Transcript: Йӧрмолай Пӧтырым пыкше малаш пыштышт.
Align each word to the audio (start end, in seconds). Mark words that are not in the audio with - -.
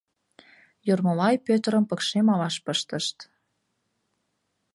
Йӧрмолай 0.87 1.35
Пӧтырым 1.45 1.83
пыкше 1.89 2.19
малаш 2.27 2.55
пыштышт. 2.65 3.17